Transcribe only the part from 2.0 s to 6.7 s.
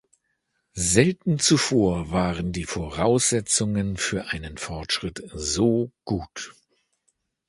waren die Voraussetzungen für einen Fortschritt so gut.